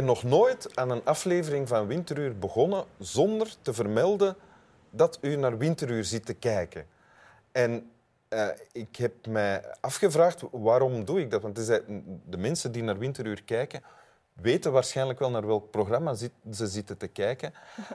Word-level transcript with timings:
ben 0.00 0.08
nog 0.08 0.22
nooit 0.22 0.76
aan 0.76 0.90
een 0.90 1.04
aflevering 1.04 1.68
van 1.68 1.86
Winteruur 1.86 2.38
begonnen 2.38 2.84
zonder 2.98 3.54
te 3.62 3.72
vermelden 3.72 4.36
dat 4.90 5.18
u 5.20 5.36
naar 5.36 5.58
Winteruur 5.58 6.04
zit 6.04 6.26
te 6.26 6.34
kijken. 6.34 6.86
En 7.52 7.90
uh, 8.28 8.46
ik 8.72 8.96
heb 8.96 9.26
mij 9.26 9.64
afgevraagd, 9.80 10.42
waarom 10.50 11.04
doe 11.04 11.20
ik 11.20 11.30
dat? 11.30 11.42
Want 11.42 11.56
de 12.26 12.36
mensen 12.38 12.72
die 12.72 12.82
naar 12.82 12.98
Winteruur 12.98 13.42
kijken, 13.42 13.82
weten 14.32 14.72
waarschijnlijk 14.72 15.18
wel 15.18 15.30
naar 15.30 15.46
welk 15.46 15.70
programma 15.70 16.14
ze 16.14 16.66
zitten 16.66 16.96
te 16.96 17.08
kijken. 17.08 17.52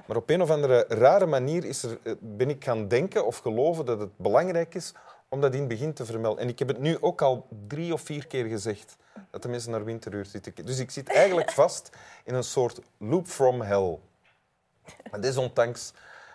Maar 0.08 0.18
op 0.18 0.30
een 0.30 0.42
of 0.42 0.50
andere 0.50 0.86
rare 0.88 1.26
manier 1.26 1.66
is 1.66 1.84
er, 1.84 1.98
eh, 2.04 2.14
ben 2.20 2.50
ik 2.50 2.64
gaan 2.64 2.88
denken 2.88 3.26
of 3.26 3.38
geloven 3.38 3.86
dat 3.86 4.00
het 4.00 4.18
belangrijk 4.18 4.76
is 4.76 4.94
om 5.36 5.42
dat 5.42 5.54
in 5.54 5.60
het 5.60 5.68
begin 5.68 5.94
te 5.94 6.06
vermelden. 6.06 6.44
En 6.44 6.50
ik 6.50 6.60
heb 6.60 6.68
het 6.68 6.80
nu 6.80 6.98
ook 7.02 7.22
al 7.22 7.48
drie 7.68 7.94
of 7.94 8.02
vier 8.02 8.28
keer 8.28 8.46
gezegd, 8.46 8.96
dat 9.30 9.42
de 9.42 9.48
mensen 9.48 9.72
naar 9.72 9.84
winteruur 9.84 10.26
zitten. 10.26 10.66
Dus 10.66 10.80
ik 10.80 10.92
zit 10.92 11.10
eigenlijk 11.10 11.52
vast 11.62 11.90
in 12.24 12.34
een 12.34 12.44
soort 12.44 12.80
loop 12.98 13.28
from 13.28 13.62
hell. 13.62 14.00
Maar 15.12 15.22
desondanks 15.22 15.94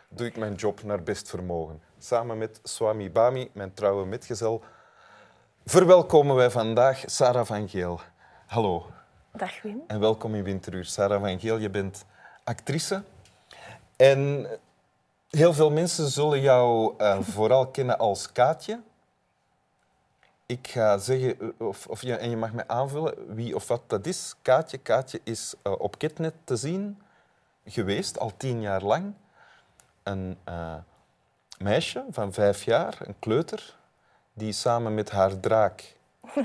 doe 0.09 0.26
ik 0.26 0.36
mijn 0.36 0.54
job 0.54 0.82
naar 0.82 1.02
best 1.02 1.28
vermogen. 1.28 1.82
Samen 1.98 2.38
met 2.38 2.60
Swami 2.62 3.10
Bami, 3.10 3.50
mijn 3.52 3.74
trouwe 3.74 4.06
metgezel, 4.06 4.62
verwelkomen 5.64 6.37
wij 6.37 6.51
vandaag 6.51 7.02
Sarah 7.06 7.46
van 7.46 7.68
Geel. 7.68 8.01
Hallo. 8.46 8.87
Dag 9.32 9.62
Wim. 9.62 9.82
En 9.87 10.01
welkom 10.01 10.34
in 10.34 10.42
Winteruur. 10.42 10.84
Sarah 10.84 11.21
van 11.21 11.40
Geel, 11.40 11.59
je 11.59 11.71
bent 11.71 12.04
actrice. 12.45 13.02
En 13.96 14.46
heel 15.30 15.52
veel 15.52 15.71
mensen 15.71 16.09
zullen 16.09 16.40
jou 16.40 16.95
uh, 16.98 17.18
vooral 17.21 17.66
kennen 17.66 17.98
als 17.98 18.32
Kaatje. 18.32 18.80
Ik 20.51 20.68
ga 20.68 20.98
zeggen, 20.98 21.40
eh, 21.40 21.66
of, 21.66 21.87
of 21.87 22.02
je, 22.02 22.16
en 22.16 22.30
je 22.30 22.37
mag 22.37 22.52
mij 22.52 22.65
aanvullen 22.66 23.34
wie 23.34 23.54
of 23.54 23.68
wat 23.68 23.82
dat 23.87 24.06
is. 24.06 24.34
Kaatje, 24.43 24.79
Kaatje 24.79 25.20
is 25.24 25.54
uh, 25.62 25.73
op 25.79 25.98
Kitnet 25.98 26.34
te 26.45 26.56
zien 26.56 27.02
geweest, 27.65 28.18
al 28.18 28.32
tien 28.37 28.60
jaar 28.60 28.82
lang. 28.82 29.15
Een 30.02 30.38
uh, 30.48 30.74
meisje 31.59 32.04
van 32.10 32.32
vijf 32.32 32.65
jaar, 32.65 32.98
een 32.98 33.15
kleuter, 33.18 33.76
die 34.32 34.52
samen 34.52 34.95
met 34.95 35.10
haar 35.10 35.40
draak 35.40 35.96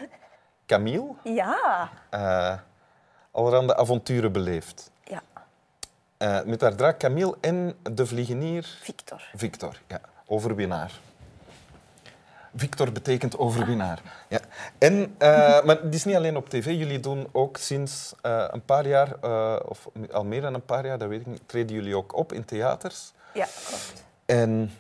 Camille 0.66 1.14
ja. 1.24 1.90
uh, 2.12 2.60
allerhande 3.32 3.76
avonturen 3.76 4.32
beleeft. 4.32 4.92
Ja. 5.04 5.22
Met 6.46 6.62
haar 6.62 6.76
draak 6.76 7.00
Camille 7.00 7.38
en 7.42 7.78
de 7.92 8.06
vliegenier... 8.06 8.78
Victor. 8.82 9.30
Victor, 9.36 9.82
ja. 9.88 10.02
Overwinnaar. 10.26 11.00
Victor 12.56 12.92
betekent 12.92 13.38
overwinnaar. 13.38 14.02
Ja. 14.28 14.40
En, 14.78 14.94
uh, 14.94 15.64
maar 15.64 15.82
het 15.82 15.94
is 15.94 16.04
niet 16.04 16.16
alleen 16.16 16.38
op 16.38 16.50
tv. 16.50 16.66
Jullie 16.66 17.00
doen 17.00 17.28
ook 17.32 17.58
sinds 17.58 18.14
uh, 18.24 18.46
een 18.52 18.66
paar 18.66 18.88
jaar, 18.88 19.16
uh, 19.24 19.60
of 19.66 19.90
al 20.12 20.26
meer 20.26 20.42
dan 20.42 20.54
een 20.54 20.66
paar 20.66 20.86
jaar, 20.86 20.98
dat 20.98 21.10
weet 21.10 21.20
ik 21.20 21.26
niet, 21.26 21.42
treden 21.46 21.76
jullie 21.76 21.98
ook 21.98 22.16
op 22.16 22.34
in 22.34 22.46
theaters. 22.46 23.14
Ja, 23.34 23.48
klopt. 23.68 24.04
En 24.26 24.72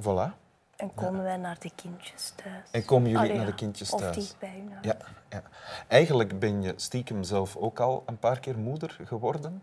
voilà. 0.00 0.44
En 0.76 0.94
komen 0.94 1.20
ja. 1.20 1.22
wij 1.22 1.36
naar 1.36 1.56
de 1.58 1.70
kindjes 1.74 2.32
thuis. 2.34 2.70
En 2.70 2.84
komen 2.84 3.10
jullie 3.10 3.24
Allee, 3.24 3.36
naar 3.36 3.46
de 3.46 3.54
kindjes 3.54 3.90
of 3.90 4.00
thuis. 4.00 4.16
Of 4.16 4.22
dichtbij 4.22 4.64
nou. 4.68 4.78
Ja, 4.82 4.96
ja. 5.28 5.42
Eigenlijk 5.88 6.38
ben 6.38 6.62
je 6.62 6.72
stiekem 6.76 7.22
zelf 7.22 7.56
ook 7.56 7.80
al 7.80 8.02
een 8.06 8.18
paar 8.18 8.40
keer 8.40 8.58
moeder 8.58 8.98
geworden. 9.04 9.62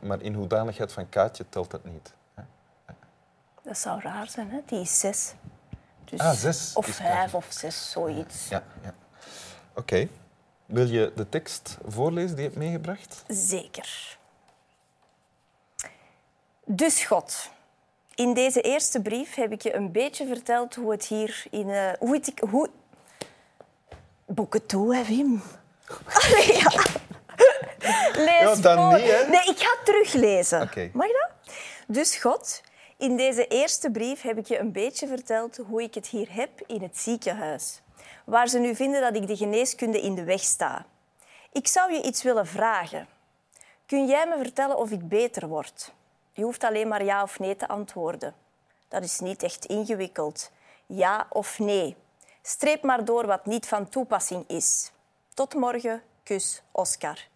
maar 0.00 0.20
in 0.20 0.34
hoedanigheid 0.34 0.92
van 0.92 1.08
Kaatje 1.08 1.44
telt 1.48 1.70
dat 1.70 1.84
niet. 1.84 2.14
Dat 3.62 3.78
zou 3.78 4.00
raar 4.00 4.28
zijn, 4.28 4.50
hè? 4.50 4.60
Die 4.66 4.80
is 4.80 5.00
zes. 5.00 5.34
Dus 6.04 6.20
ah, 6.20 6.32
zes. 6.32 6.70
Of 6.74 6.86
vijf 6.86 7.34
of 7.34 7.46
zes, 7.48 7.90
zoiets. 7.90 8.48
Ja, 8.48 8.62
ja. 8.82 8.94
Oké. 9.70 9.80
Okay. 9.80 10.08
Wil 10.66 10.86
je 10.86 11.12
de 11.14 11.28
tekst 11.28 11.78
voorlezen 11.86 12.36
die 12.36 12.44
je 12.44 12.50
hebt 12.50 12.56
meegebracht? 12.56 13.24
Zeker. 13.28 14.18
Dus 16.64 17.04
God, 17.04 17.50
in 18.14 18.34
deze 18.34 18.60
eerste 18.60 19.00
brief 19.00 19.34
heb 19.34 19.52
ik 19.52 19.62
je 19.62 19.74
een 19.74 19.92
beetje 19.92 20.26
verteld 20.26 20.74
hoe 20.74 20.90
het 20.90 21.06
hier 21.06 21.44
in... 21.50 21.68
Uh, 21.68 21.92
hoe 21.98 22.14
het... 22.14 22.32
Hoe... 22.50 22.70
Boeken 24.26 24.66
toe, 24.66 24.96
hè, 24.96 25.04
Wim? 25.04 25.42
Allee, 26.22 26.56
ja. 26.56 26.84
Lees 28.14 28.40
ja, 28.40 28.54
dan 28.54 28.90
voor. 28.90 29.00
niet, 29.00 29.10
hè? 29.10 29.28
Nee, 29.28 29.44
ik 29.44 29.58
ga 29.58 29.76
teruglezen. 29.84 30.62
Okay. 30.62 30.90
Mag 30.92 31.06
dat? 31.06 31.54
Dus 31.86 32.16
God, 32.16 32.62
in 33.04 33.16
deze 33.16 33.46
eerste 33.46 33.90
brief 33.90 34.22
heb 34.22 34.38
ik 34.38 34.46
je 34.46 34.58
een 34.58 34.72
beetje 34.72 35.06
verteld 35.06 35.56
hoe 35.56 35.82
ik 35.82 35.94
het 35.94 36.06
hier 36.06 36.32
heb 36.32 36.50
in 36.66 36.82
het 36.82 36.98
ziekenhuis, 36.98 37.80
waar 38.24 38.48
ze 38.48 38.58
nu 38.58 38.74
vinden 38.74 39.00
dat 39.00 39.16
ik 39.16 39.26
de 39.26 39.36
geneeskunde 39.36 40.00
in 40.00 40.14
de 40.14 40.24
weg 40.24 40.40
sta. 40.40 40.86
Ik 41.52 41.66
zou 41.66 41.92
je 41.92 42.02
iets 42.02 42.22
willen 42.22 42.46
vragen. 42.46 43.08
Kun 43.86 44.06
jij 44.06 44.26
me 44.26 44.36
vertellen 44.36 44.76
of 44.76 44.90
ik 44.90 45.08
beter 45.08 45.48
word? 45.48 45.92
Je 46.32 46.42
hoeft 46.42 46.64
alleen 46.64 46.88
maar 46.88 47.04
ja 47.04 47.22
of 47.22 47.38
nee 47.38 47.56
te 47.56 47.68
antwoorden. 47.68 48.34
Dat 48.88 49.04
is 49.04 49.20
niet 49.20 49.42
echt 49.42 49.64
ingewikkeld. 49.64 50.50
Ja 50.86 51.26
of 51.28 51.58
nee. 51.58 51.96
Streep 52.42 52.82
maar 52.82 53.04
door 53.04 53.26
wat 53.26 53.46
niet 53.46 53.66
van 53.66 53.88
toepassing 53.88 54.48
is. 54.48 54.92
Tot 55.34 55.54
morgen, 55.54 56.02
kus 56.22 56.62
Oscar. 56.70 57.28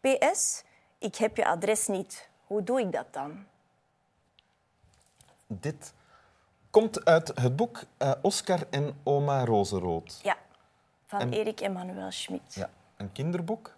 PS, 0.00 0.62
ik 0.98 1.16
heb 1.16 1.36
je 1.36 1.46
adres 1.46 1.86
niet. 1.86 2.28
Hoe 2.46 2.62
doe 2.62 2.80
ik 2.80 2.92
dat 2.92 3.06
dan? 3.10 3.46
Dit 5.60 5.92
komt 6.70 7.04
uit 7.04 7.32
het 7.40 7.56
boek 7.56 7.82
uh, 7.98 8.12
Oscar 8.22 8.60
en 8.70 9.00
Oma 9.02 9.44
Rozenrood. 9.44 10.20
Ja, 10.22 10.36
van 11.06 11.20
en... 11.20 11.32
Erik 11.32 11.60
Emanuel 11.60 12.10
Schmid. 12.10 12.54
Ja, 12.54 12.70
een 12.96 13.12
kinderboek? 13.12 13.76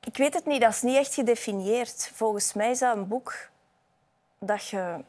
Ik 0.00 0.16
weet 0.16 0.34
het 0.34 0.46
niet, 0.46 0.60
dat 0.60 0.70
is 0.70 0.82
niet 0.82 0.96
echt 0.96 1.14
gedefinieerd. 1.14 2.10
Volgens 2.14 2.52
mij 2.52 2.70
is 2.70 2.78
dat 2.78 2.96
een 2.96 3.08
boek 3.08 3.50
dat 4.38 4.66
je 4.66 5.04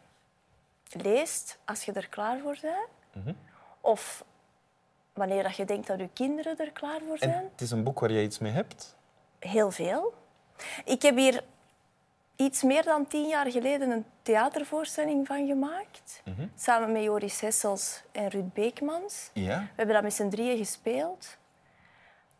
leest 0.91 1.57
als 1.65 1.85
je 1.85 1.91
er 1.91 2.09
klaar 2.09 2.39
voor 2.39 2.57
bent. 2.61 2.87
Mm 3.13 3.23
-hmm. 3.23 3.37
Of 3.81 4.25
wanneer 5.13 5.43
dat 5.43 5.55
je 5.55 5.65
denkt 5.65 5.87
dat 5.87 5.99
je 5.99 6.09
kinderen 6.13 6.57
er 6.57 6.71
klaar 6.71 6.99
voor 7.07 7.17
zijn. 7.17 7.31
En 7.31 7.49
het 7.51 7.61
is 7.61 7.71
een 7.71 7.83
boek 7.83 7.99
waar 7.99 8.11
je 8.11 8.23
iets 8.23 8.39
mee 8.39 8.51
hebt? 8.51 8.95
Heel 9.39 9.71
veel. 9.71 10.13
Ik 10.85 11.01
heb 11.01 11.15
hier 11.15 11.43
iets 12.43 12.63
meer 12.63 12.83
dan 12.83 13.07
tien 13.07 13.27
jaar 13.27 13.51
geleden 13.51 13.89
een 13.89 14.05
theatervoorstelling 14.21 15.27
van 15.27 15.47
gemaakt. 15.47 16.21
Mm 16.25 16.33
-hmm. 16.37 16.51
Samen 16.55 16.91
met 16.91 17.03
Joris 17.03 17.39
Hessels 17.39 18.03
en 18.11 18.27
Ruud 18.27 18.53
Beekmans. 18.53 19.29
Ja. 19.33 19.59
We 19.59 19.67
hebben 19.75 19.95
dat 19.95 20.03
met 20.03 20.13
z'n 20.13 20.29
drieën 20.29 20.57
gespeeld. 20.57 21.37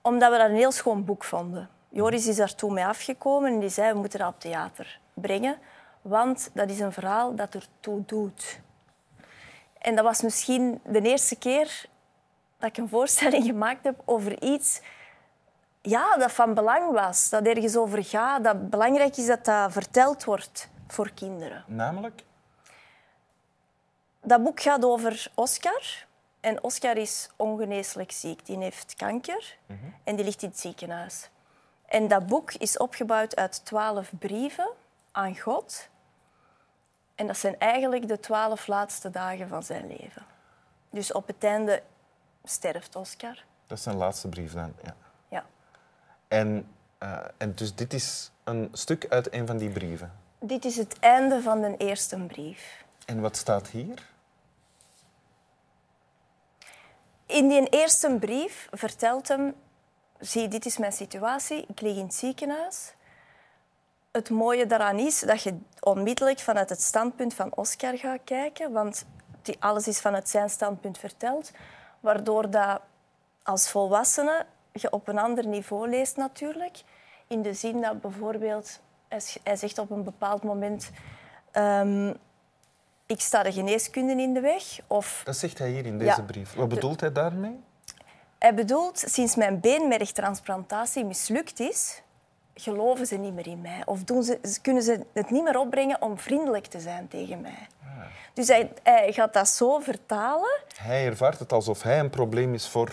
Omdat 0.02 0.32
we 0.32 0.38
dat 0.38 0.50
een 0.50 0.56
heel 0.56 0.72
schoon 0.72 1.06
boek 1.06 1.24
vonden. 1.24 1.70
Joris 1.90 2.28
is 2.28 2.36
daar 2.36 2.56
toen 2.56 2.74
mee 2.74 2.86
afgekomen 2.86 3.54
en 3.54 3.60
die 3.60 3.70
zei, 3.70 3.92
we 3.92 4.00
moeten 4.00 4.20
dat 4.20 4.34
op 4.34 4.40
theater 4.40 5.00
brengen. 5.14 5.58
Want 6.02 6.50
dat 6.54 6.70
is 6.70 6.80
een 6.80 6.92
verhaal 6.92 7.36
dat 7.36 7.56
ertoe 7.56 8.04
doet. 8.06 8.60
En 9.78 9.96
dat 9.96 10.04
was 10.04 10.22
misschien 10.22 10.80
de 10.86 11.02
eerste 11.02 11.36
keer 11.36 11.86
dat 12.58 12.70
ik 12.70 12.78
een 12.78 12.90
voorstelling 12.90 13.44
gemaakt 13.54 13.84
heb 13.84 14.02
over 14.06 14.44
iets 14.44 14.82
ja, 15.86 16.18
dat 16.18 16.32
van 16.32 16.54
belang 16.54 16.92
was. 16.92 17.30
Dat 17.30 17.46
ergens 17.46 17.76
over 17.76 18.04
gaat. 18.04 18.44
Dat 18.44 18.70
belangrijk 18.70 19.18
is 19.18 19.26
dat 19.26 19.46
dat 19.46 19.72
verteld 19.72 20.24
wordt 20.24 20.70
voor 20.88 21.12
kinderen. 21.12 21.64
Namelijk? 21.68 22.24
Dat 24.22 24.44
boek 24.44 24.62
gaat 24.62 24.86
over 24.86 25.32
Oscar. 25.34 26.06
En 26.40 26.64
Oscar 26.64 26.98
is 26.98 27.30
ongeneeslijk 27.36 28.12
ziek. 28.12 28.46
Die 28.46 28.58
heeft 28.58 28.96
kanker 28.96 29.58
mm 29.66 29.78
-hmm. 29.82 29.94
en 30.04 30.16
die 30.16 30.26
ligt 30.26 30.42
in 30.42 30.50
het 30.50 30.60
ziekenhuis. 30.60 31.30
En 31.86 32.08
dat 32.08 32.28
boek 32.28 32.54
is 32.54 32.78
opgebouwd 32.78 33.36
uit 33.36 33.66
twaalf 33.66 34.12
brieven 34.20 34.70
aan 35.12 35.38
God. 35.38 35.90
En 37.16 37.28
dat 37.28 37.38
zijn 37.38 37.60
eigenlijk 37.60 38.08
de 38.08 38.20
twaalf 38.20 38.68
laatste 38.68 39.10
dagen 39.10 39.48
van 39.48 39.64
zijn 39.64 39.88
leven. 39.88 40.26
Dus 40.90 41.12
op 41.12 41.28
het 41.28 41.44
einde 41.44 41.84
sterft 42.44 42.96
Oscar. 42.96 43.44
Dat 43.68 43.78
is 43.78 43.84
zijn 43.84 43.96
laatste 43.96 44.30
brief 44.30 44.54
dan, 44.54 44.74
ja. 44.84 44.96
En, 46.34 46.68
uh, 47.04 47.20
en 47.38 47.54
dus 47.56 47.76
dit 47.76 47.94
is 47.94 48.32
een 48.44 48.70
stuk 48.72 49.06
uit 49.10 49.34
een 49.34 49.48
van 49.48 49.58
die 49.58 49.70
brieven? 49.70 50.12
Dit 50.40 50.66
is 50.66 50.76
het 50.76 51.00
einde 51.00 51.42
van 51.42 51.62
de 51.62 51.78
eerste 51.78 52.18
brief. 52.18 52.86
En 53.06 53.22
wat 53.22 53.38
staat 53.38 53.68
hier? 53.68 54.10
In 57.26 57.48
die 57.48 57.70
eerste 57.70 58.18
brief 58.20 58.68
vertelt 58.72 59.28
hem... 59.28 59.54
Zie, 60.20 60.48
dit 60.48 60.66
is 60.66 60.78
mijn 60.78 60.92
situatie. 60.92 61.66
Ik 61.68 61.82
lig 61.82 61.96
in 61.96 62.04
het 62.04 62.14
ziekenhuis. 62.14 62.94
Het 64.12 64.30
mooie 64.30 64.66
daaraan 64.66 65.00
is 65.00 65.20
dat 65.20 65.44
je 65.44 65.58
onmiddellijk 65.80 66.40
vanuit 66.40 66.70
het 66.70 66.82
standpunt 66.82 67.34
van 67.34 67.56
Oscar 67.56 67.98
gaat 67.98 68.22
kijken. 68.24 68.72
Want 68.72 69.06
alles 69.60 69.88
is 69.88 70.00
vanuit 70.00 70.30
zijn 70.30 70.50
standpunt 70.50 70.98
verteld. 70.98 71.52
Waardoor 72.00 72.50
dat 72.50 72.82
als 73.44 73.70
volwassene 73.70 74.46
je 74.74 74.92
op 74.92 75.08
een 75.08 75.18
ander 75.18 75.48
niveau 75.48 75.90
leest 75.90 76.18
natuurlijk. 76.18 76.82
In 77.28 77.42
de 77.42 77.54
zin 77.54 77.82
dat 77.82 78.02
bijvoorbeeld... 78.02 78.80
Hij 79.44 79.56
zegt 79.56 79.78
op 79.78 79.90
een 79.90 80.04
bepaald 80.04 80.44
moment... 80.44 80.92
Um, 81.58 82.14
ik 83.06 83.20
sta 83.22 83.44
de 83.44 83.52
geneeskunde 83.52 84.22
in 84.22 84.34
de 84.34 84.40
weg. 84.40 84.64
Of, 84.88 85.22
dat 85.26 85.38
zegt 85.38 85.58
hij 85.58 85.70
hier 85.70 85.86
in 85.86 85.98
deze 85.98 86.20
ja, 86.20 86.22
brief. 86.22 86.54
Wat 86.54 86.70
bedoelt 86.70 87.00
hij 87.00 87.12
daarmee? 87.12 87.60
Hij 88.38 88.54
bedoelt, 88.54 89.04
sinds 89.06 89.36
mijn 89.36 89.60
beenmergtransplantatie 89.60 91.06
mislukt 91.06 91.60
is, 91.60 92.02
geloven 92.54 93.06
ze 93.06 93.16
niet 93.16 93.34
meer 93.34 93.48
in 93.48 93.62
mij. 93.62 93.82
Of 93.86 94.04
doen 94.04 94.24
ze, 94.24 94.40
kunnen 94.62 94.84
ze 94.84 95.06
het 95.14 95.30
niet 95.30 95.44
meer 95.44 95.60
opbrengen 95.60 96.02
om 96.02 96.18
vriendelijk 96.18 96.66
te 96.66 96.80
zijn 96.80 97.08
tegen 97.08 97.42
mij. 97.42 97.68
Dus 98.34 98.48
hij, 98.48 98.74
hij 98.84 99.14
gaat 99.14 99.34
dat 99.34 99.48
zo 99.48 99.80
vertalen. 99.80 100.60
Hij 100.76 101.06
ervaart 101.06 101.40
het 101.40 101.52
alsof 101.54 101.84
hij 101.84 102.00
een 102.00 102.10
probleem 102.10 102.54
is 102.54 102.68
voor 102.68 102.92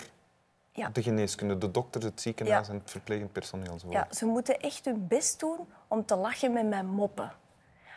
Ja. 0.81 0.89
de 0.93 1.03
geneeskunde, 1.03 1.57
de 1.57 1.71
dokters, 1.71 2.05
het 2.05 2.21
ziekenhuis 2.21 2.67
Ja. 2.67 2.73
en 2.73 2.79
het 2.79 2.91
verplegend 2.91 3.31
personeel. 3.31 3.79
Zo. 3.79 3.87
Ja, 3.89 4.07
ze 4.11 4.25
moeten 4.25 4.59
echt 4.59 4.85
hun 4.85 5.07
best 5.07 5.39
doen 5.39 5.57
om 5.87 6.05
te 6.05 6.15
lachen 6.15 6.53
met 6.53 6.65
mijn 6.67 6.87
moppen. 6.87 7.31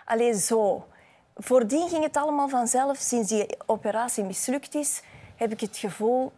Alleen 0.04 0.34
zo. 0.34 0.86
Voordien 1.34 1.88
ging 1.88 2.02
het 2.04 2.16
allemaal 2.16 2.48
vanzelf. 2.48 2.96
Sinds 2.98 3.28
die 3.28 3.46
operatie 3.66 4.24
mislukt 4.24 4.74
is, 4.74 5.02
heb 5.36 5.52
ik 5.52 5.60
het 5.60 5.76
gevoel... 5.76 6.32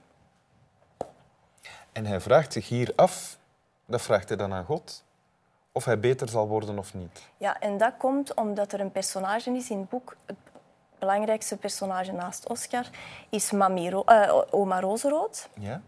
En 1.92 2.06
hij 2.06 2.20
vraagt 2.20 2.52
zich 2.52 2.68
hier 2.68 2.92
af, 2.96 3.38
dat 3.86 4.02
vraagt 4.02 4.28
hij 4.28 4.36
dan 4.36 4.52
aan 4.52 4.64
God, 4.64 5.04
of 5.72 5.84
hij 5.84 6.00
beter 6.00 6.28
zal 6.28 6.48
worden 6.48 6.78
of 6.78 6.94
niet. 6.94 7.22
Ja, 7.36 7.60
en 7.60 7.78
dat 7.78 7.92
komt 7.98 8.34
omdat 8.34 8.72
er 8.72 8.80
een 8.80 8.92
personage 8.92 9.50
is 9.50 9.70
in 9.70 9.78
het 9.78 9.88
boek. 9.88 10.16
Het 10.26 10.36
belangrijkste 10.98 11.56
personage 11.56 12.12
naast 12.12 12.48
Oscar 12.48 12.86
is 13.30 13.50
Mami 13.50 13.90
Ro- 13.90 14.04
eh, 14.04 14.42
oma 14.50 14.80
Rozerood. 14.80 15.48
Ja? 15.58 15.80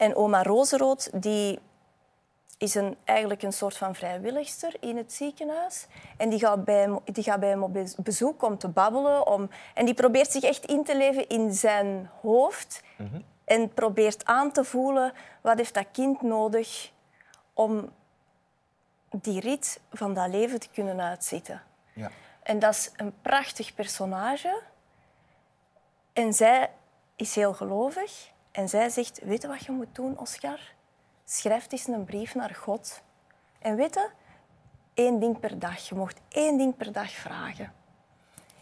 En 0.00 0.16
oma 0.16 0.42
Rozerood 0.42 1.22
die 1.22 1.58
is 2.58 2.74
een, 2.74 2.96
eigenlijk 3.04 3.42
een 3.42 3.52
soort 3.52 3.76
van 3.76 3.94
vrijwilligster 3.94 4.76
in 4.80 4.96
het 4.96 5.12
ziekenhuis. 5.12 5.86
En 6.16 6.28
die 6.28 6.38
gaat 6.38 6.64
bij 6.64 6.80
hem, 6.80 6.98
die 7.04 7.24
gaat 7.24 7.40
bij 7.40 7.48
hem 7.48 7.62
op 7.62 7.72
bez- 7.72 7.94
bezoek 7.94 8.42
om 8.42 8.58
te 8.58 8.68
babbelen. 8.68 9.26
Om, 9.26 9.50
en 9.74 9.84
die 9.84 9.94
probeert 9.94 10.30
zich 10.30 10.42
echt 10.42 10.64
in 10.64 10.84
te 10.84 10.96
leven 10.96 11.28
in 11.28 11.52
zijn 11.52 12.10
hoofd. 12.20 12.82
En 13.44 13.74
probeert 13.74 14.24
aan 14.24 14.52
te 14.52 14.64
voelen 14.64 15.12
wat 15.40 15.56
heeft 15.56 15.74
dat 15.74 15.86
kind 15.92 16.22
nodig 16.22 16.92
om 17.52 17.92
die 19.10 19.40
rit 19.40 19.80
van 19.92 20.14
dat 20.14 20.28
leven 20.28 20.60
te 20.60 20.68
kunnen 20.72 21.00
uitzitten. 21.00 21.62
Ja. 21.92 22.10
En 22.42 22.58
dat 22.58 22.74
is 22.74 22.90
een 22.96 23.14
prachtig 23.22 23.74
personage. 23.74 24.60
En 26.12 26.32
zij 26.34 26.70
is 27.16 27.34
heel 27.34 27.54
gelovig. 27.54 28.30
En 28.50 28.68
zij 28.68 28.88
zegt, 28.88 29.20
weet 29.24 29.42
je 29.42 29.48
wat 29.48 29.64
je 29.64 29.72
moet 29.72 29.94
doen, 29.94 30.18
Oscar? 30.18 30.60
Schrijf 31.24 31.72
eens 31.72 31.86
een 31.86 32.04
brief 32.04 32.34
naar 32.34 32.54
God. 32.54 33.02
En 33.58 33.76
weet 33.76 33.94
je, 33.94 34.08
één 34.94 35.20
ding 35.20 35.40
per 35.40 35.58
dag. 35.58 35.88
Je 35.88 35.94
mocht 35.94 36.20
één 36.28 36.58
ding 36.58 36.76
per 36.76 36.92
dag 36.92 37.10
vragen. 37.10 37.72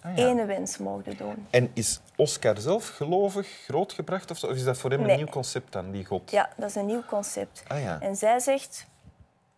Ah, 0.03 0.17
ja. 0.17 0.27
Eén 0.27 0.47
wens 0.47 0.79
mogen 0.79 1.17
doen. 1.17 1.47
En 1.51 1.71
is 1.75 2.01
Oscar 2.17 2.59
zelf 2.59 2.89
gelovig 2.89 3.49
grootgebracht 3.49 4.31
of, 4.31 4.43
is 4.43 4.65
dat 4.65 4.79
voor 4.79 4.91
hem 4.91 5.09
een 5.09 5.17
nieuw 5.17 5.27
concept 5.27 5.73
dan, 5.73 5.91
die 5.91 6.05
God? 6.05 6.31
Ja, 6.31 6.51
dat 6.57 6.69
is 6.69 6.75
een 6.75 6.87
nieuw 6.87 7.05
concept. 7.05 7.63
Ah, 7.69 7.83
ja. 7.83 8.01
En 8.01 8.17
zij 8.17 8.39
zegt, 8.39 8.87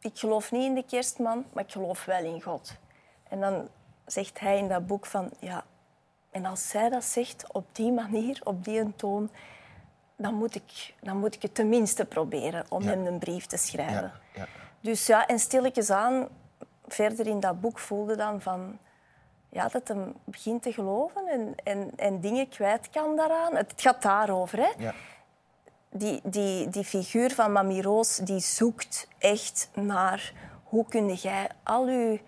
ik 0.01 0.19
geloof 0.19 0.53
niet 0.53 0.65
in 0.65 0.75
de 0.75 0.85
kerstman, 0.85 1.45
maar 1.53 1.65
ik 1.65 1.73
geloof 1.73 2.05
wel 2.05 2.25
in 2.25 2.43
God. 2.43 2.77
En 3.29 3.41
dan 3.41 3.69
zegt 4.07 4.41
hij 4.41 4.59
in 4.59 4.69
dat 4.69 4.87
boek 4.87 5.07
van, 5.07 5.31
ja, 5.41 5.65
en 6.31 6.45
als 6.45 6.69
zij 6.69 6.89
dat 6.89 7.05
zegt 7.05 7.53
op 7.53 7.65
die 7.73 7.93
manier, 7.93 8.41
op 8.45 8.65
die 8.65 8.97
toon, 8.97 9.31
dan 10.21 10.35
moet 10.35 10.55
ik, 10.55 10.95
dan 11.01 11.17
moet 11.17 11.35
ik 11.35 11.43
het 11.43 11.55
tenminste 11.55 12.05
proberen 12.05 12.65
om 12.69 12.83
Ja. 12.83 12.89
hem 12.89 13.07
een 13.07 13.19
brief 13.19 13.47
te 13.47 13.57
schrijven. 13.57 14.13
Ja, 14.35 14.41
ja. 14.41 14.47
Dus 14.81 15.07
ja, 15.07 15.27
en 15.27 15.39
stilletjes 15.39 15.91
aan, 15.91 16.29
verder 16.89 17.27
in 17.27 17.41
dat 17.41 17.61
boek 17.61 17.79
voelde 17.79 18.17
dan 18.17 18.41
van... 18.41 18.79
Ja, 19.49 19.69
dat 19.69 19.89
hem 19.89 20.15
begint 20.25 20.63
te 20.63 20.73
geloven 20.73 21.27
en, 21.27 21.55
en, 21.65 21.91
en 21.97 22.21
dingen 22.21 22.49
kwijt 22.49 22.91
kan 22.91 23.17
daaraan. 23.17 23.57
Het 23.57 23.73
gaat 23.77 24.03
daarover, 24.03 24.59
hè. 24.59 24.71
Ja. 24.79 24.95
Die, 25.91 26.21
die, 26.25 26.69
die 26.69 26.85
figuur 26.85 27.31
van 27.35 27.53
Mami 27.53 27.83
Roos, 27.83 28.17
die 28.17 28.41
zoekt 28.41 29.09
echt 29.19 29.71
naar... 29.75 30.33
Hoe 30.65 30.87
kun 30.89 31.13
jij 31.15 31.49
al 31.63 31.87
uw 31.87 32.19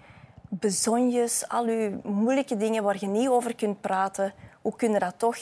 bezonjes, 0.48 1.48
al 1.48 1.64
uw 1.64 2.00
moeilijke 2.02 2.56
dingen 2.56 2.82
waar 2.82 2.96
je 2.98 3.06
niet 3.06 3.28
over 3.28 3.54
kunt 3.54 3.80
praten... 3.80 4.34
Hoe 4.62 4.76
kun 4.76 4.92
je 4.92 4.98
dat 4.98 5.18
toch 5.18 5.36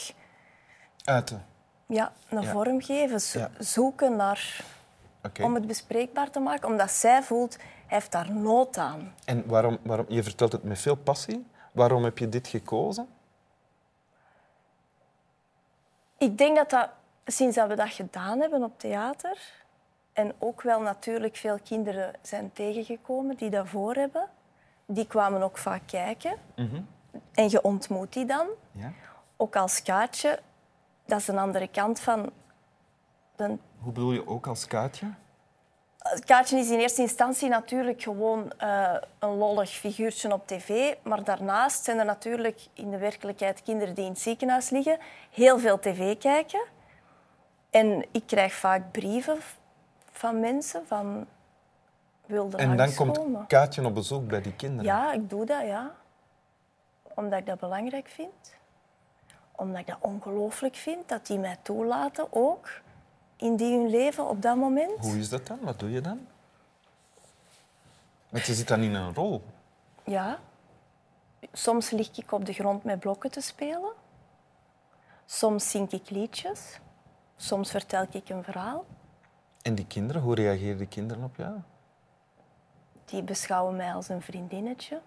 Uiten. 1.05 1.45
Ja, 1.91 2.13
een 2.29 2.43
Ja. 2.43 2.51
vorm 2.51 2.81
geven? 2.83 3.21
Zo- 3.21 3.39
Ja. 3.39 3.51
Zoeken 3.59 4.17
naar... 4.17 4.65
Om 5.43 5.55
het 5.55 5.67
bespreekbaar 5.67 6.31
te 6.31 6.41
maken, 6.41 6.69
omdat 6.69 6.91
zij 6.91 7.23
voelt, 7.23 7.57
hij 7.57 7.65
heeft 7.87 8.13
daar 8.13 8.33
nood 8.33 8.77
aan. 8.79 9.15
En 9.25 9.47
waarom, 9.47 9.79
waarom, 9.83 10.07
je 10.09 10.23
vertelt 10.23 10.53
het 10.53 10.63
met 10.65 10.79
veel 10.79 10.95
passie. 10.97 11.47
Waarom 11.73 12.05
heb 12.05 12.19
je 12.19 12.29
dit 12.29 12.49
gekozen? 12.49 13.09
Ik 16.19 16.39
denk 16.39 16.57
dat 16.57 16.71
dat 16.71 16.89
sinds 17.27 17.57
dat 17.57 17.69
we 17.69 17.75
dat 17.75 17.91
gedaan 17.93 18.41
hebben 18.41 18.63
op 18.63 18.79
theater, 18.79 19.39
en 20.13 20.33
ook 20.39 20.63
wel 20.63 20.81
natuurlijk 20.81 21.37
veel 21.37 21.59
kinderen 21.65 22.13
zijn 22.23 22.53
tegengekomen 22.53 23.37
die 23.37 23.51
dat 23.51 23.69
voor 23.69 23.95
hebben, 23.95 24.27
die 24.87 25.07
kwamen 25.07 25.43
ook 25.43 25.59
vaak 25.59 25.83
kijken. 25.87 26.37
En 27.35 27.51
je 27.51 27.63
ontmoet 27.63 28.13
die 28.13 28.25
dan. 28.25 28.47
Ja. 28.73 28.93
Ook 29.37 29.57
als 29.57 29.83
kaartje, 29.83 30.39
dat 31.11 31.21
is 31.21 31.29
een 31.29 31.39
andere 31.39 31.69
kant 31.69 32.01
van... 32.01 32.31
De 33.37 33.57
Hoe 33.79 33.93
bedoel 33.93 34.13
je 34.13 34.27
ook 34.27 34.47
als 34.47 34.67
kaartje? 34.67 35.07
Het 35.99 36.25
kaartje 36.25 36.59
is 36.59 36.71
in 36.71 36.79
eerste 36.79 37.01
instantie 37.01 37.49
natuurlijk 37.49 38.03
gewoon 38.03 38.53
eh, 38.57 38.95
een 39.19 39.37
lollig 39.37 39.71
figuurtje 39.71 40.33
op 40.33 40.47
tv. 40.47 40.95
Maar 41.03 41.25
daarnaast 41.25 41.85
zijn 41.85 41.99
er 41.99 42.05
natuurlijk 42.05 42.61
in 42.75 42.91
de 42.91 42.99
werkelijkheid 42.99 43.63
kinderen 43.63 43.95
die 43.95 44.05
in 44.05 44.11
het 44.11 44.21
ziekenhuis 44.21 44.71
liggen, 44.71 44.99
heel 45.31 45.59
veel 45.59 45.79
tv 45.79 46.19
kijken. 46.19 46.65
En 47.71 48.07
ik 48.11 48.23
krijg 48.27 48.55
vaak 48.55 48.91
brieven 48.91 49.39
van 50.11 50.41
mensen 50.41 50.87
van 50.87 51.27
wilde 52.27 52.57
En 52.57 52.77
dan 52.77 52.95
komt 52.95 53.21
Kaatje 53.47 53.85
op 53.85 53.95
bezoek 53.95 54.27
bij 54.27 54.41
die 54.41 54.55
kinderen. 54.55 54.85
Ja, 54.85 55.13
ik 55.13 55.31
doe 55.31 55.47
dat, 55.47 55.67
ja. 55.67 55.95
Omdat 57.15 57.39
ik 57.39 57.47
dat 57.47 57.61
belangrijk 57.61 58.09
vind. 58.09 58.60
Omdat 59.61 59.81
ik 59.81 59.87
dat 59.87 59.97
ongelooflijk 60.01 60.75
vind 60.75 61.09
dat 61.09 61.27
die 61.27 61.39
mij 61.39 61.57
toelaten 61.63 62.27
ook 62.31 62.81
in 63.37 63.57
die 63.57 63.79
hun 63.79 63.91
leven 63.91 64.29
op 64.29 64.43
dat 64.43 64.57
moment. 64.57 64.99
Hoe 64.99 65.19
is 65.19 65.29
dat 65.29 65.47
dan? 65.47 65.59
Wat 65.61 65.79
doe 65.79 65.91
je 65.91 66.01
dan? 66.01 66.27
Want 68.29 68.47
je 68.47 68.55
zit 68.55 68.69
dan 68.69 68.81
in 68.81 68.95
een 68.95 69.15
rol. 69.15 69.43
Ja. 70.05 70.39
Soms 71.53 71.91
lig 71.91 72.17
ik 72.17 72.33
op 72.33 72.45
de 72.45 72.53
grond 72.53 72.85
met 72.85 73.01
blokken 73.01 73.31
te 73.31 73.41
spelen. 73.41 73.93
Soms 75.27 75.71
zing 75.71 75.91
ik 75.91 76.11
liedjes. 76.11 76.79
Soms 77.37 77.71
vertel 77.71 78.07
ik 78.11 78.29
een 78.29 78.45
verhaal. 78.45 78.85
En 79.63 79.75
die 79.75 79.87
kinderen, 79.87 80.23
hoe 80.23 80.35
reageren 80.35 80.79
die 80.79 80.87
kinderen 80.87 81.25
op 81.25 81.37
jou? 81.37 81.59
Die 83.05 83.23
beschouwen 83.23 83.77
mij 83.77 83.95
als 83.95 84.09
een 84.09 84.23
vriendinnetje. 84.23 85.01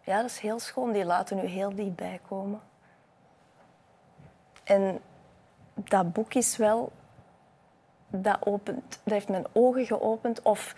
Ja, 0.00 0.16
dat 0.20 0.30
is 0.30 0.38
heel 0.38 0.58
schoon. 0.58 0.92
Die 0.92 1.04
laten 1.04 1.36
nu 1.36 1.46
heel 1.46 1.74
dichtbij 1.74 2.20
komen. 2.28 2.60
En 4.70 5.00
dat 5.74 6.12
boek 6.12 6.34
is 6.34 6.56
wel... 6.56 6.92
Dat, 8.12 8.46
opent, 8.46 9.00
dat 9.04 9.12
heeft 9.14 9.28
mijn 9.28 9.46
ogen 9.52 9.86
geopend. 9.86 10.42
Of 10.42 10.74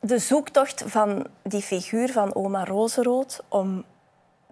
de 0.00 0.18
zoektocht 0.18 0.82
van 0.86 1.26
die 1.42 1.62
figuur 1.62 2.12
van 2.12 2.34
oma 2.34 2.64
Rozerood 2.64 3.44
om 3.48 3.84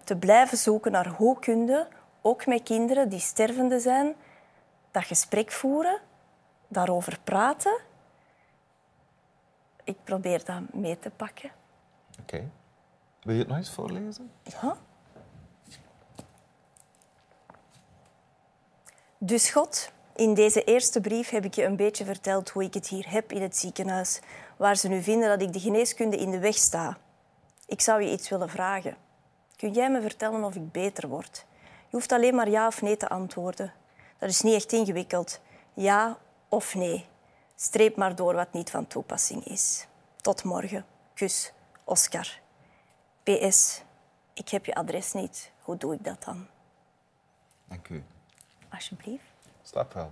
te 0.03 0.15
blijven 0.15 0.57
zoeken 0.57 0.91
naar 0.91 1.07
hoe 1.07 1.39
kun 1.39 1.65
je, 1.65 1.87
ook 2.21 2.45
met 2.45 2.63
kinderen 2.63 3.09
die 3.09 3.19
stervende 3.19 3.79
zijn, 3.79 4.15
dat 4.91 5.03
gesprek 5.03 5.51
voeren, 5.51 5.99
daarover 6.67 7.19
praten. 7.23 7.79
Ik 9.83 9.97
probeer 10.03 10.45
dat 10.45 10.73
mee 10.73 10.99
te 10.99 11.09
pakken. 11.09 11.51
Oké. 12.21 12.49
Wil 13.21 13.33
je 13.33 13.39
het 13.39 13.47
nog 13.47 13.57
eens 13.57 13.71
voorlezen? 13.71 14.31
Ja. 14.43 14.77
Dus 19.25 19.49
God, 19.49 19.91
in 20.15 20.33
deze 20.33 20.63
eerste 20.63 21.01
brief 21.01 21.29
heb 21.29 21.45
ik 21.45 21.53
je 21.53 21.63
een 21.63 21.75
beetje 21.75 22.05
verteld 22.05 22.49
hoe 22.49 22.63
ik 22.63 22.73
het 22.73 22.87
hier 22.87 23.09
heb 23.09 23.31
in 23.31 23.41
het 23.41 23.57
ziekenhuis, 23.57 24.19
waar 24.57 24.75
ze 24.75 24.87
nu 24.87 25.01
vinden 25.01 25.29
dat 25.29 25.41
ik 25.41 25.53
de 25.53 25.59
geneeskunde 25.59 26.17
in 26.17 26.31
de 26.31 26.39
weg 26.39 26.55
sta. 26.55 26.97
Ik 27.65 27.81
zou 27.81 28.01
je 28.01 28.11
iets 28.11 28.29
willen 28.29 28.49
vragen. 28.49 28.97
Kun 29.55 29.71
jij 29.71 29.91
me 29.91 30.01
vertellen 30.01 30.43
of 30.43 30.55
ik 30.55 30.71
beter 30.71 31.07
word? 31.07 31.45
Je 31.61 31.89
hoeft 31.89 32.11
alleen 32.11 32.35
maar 32.35 32.49
ja 32.49 32.67
of 32.67 32.81
nee 32.81 32.97
te 32.97 33.09
antwoorden. 33.09 33.73
Dat 34.17 34.29
is 34.29 34.41
niet 34.41 34.53
echt 34.53 34.71
ingewikkeld. 34.71 35.41
Ja 35.73 36.17
of 36.49 36.75
nee. 36.75 37.05
Streep 37.55 37.95
maar 37.95 38.15
door 38.15 38.33
wat 38.33 38.53
niet 38.53 38.69
van 38.69 38.87
toepassing 38.87 39.45
is. 39.45 39.87
Tot 40.21 40.43
morgen. 40.43 40.85
Kus, 41.13 41.53
Oscar. 41.83 42.39
PS, 43.23 43.83
ik 44.33 44.49
heb 44.49 44.65
je 44.65 44.75
adres 44.75 45.13
niet. 45.13 45.51
Hoe 45.61 45.77
doe 45.77 45.93
ik 45.93 46.03
dat 46.03 46.23
dan? 46.23 46.47
Dank 47.67 47.89
u. 47.89 48.03
Alsjeblieft. 48.73 49.23
Slaap 49.61 49.93
wel. 49.93 50.11